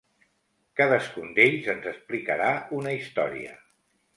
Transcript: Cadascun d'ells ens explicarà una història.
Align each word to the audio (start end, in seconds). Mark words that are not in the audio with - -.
Cadascun 0.79 1.29
d'ells 1.35 1.69
ens 1.75 1.85
explicarà 1.91 2.51
una 2.79 2.95
història. 2.99 3.57